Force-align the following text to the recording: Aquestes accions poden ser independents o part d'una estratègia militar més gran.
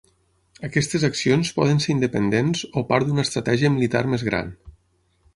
Aquestes 0.67 1.03
accions 1.09 1.51
poden 1.57 1.81
ser 1.83 1.91
independents 1.95 2.63
o 2.81 2.83
part 2.93 3.07
d'una 3.11 3.25
estratègia 3.27 3.71
militar 3.75 4.01
més 4.15 4.25
gran. 4.31 4.51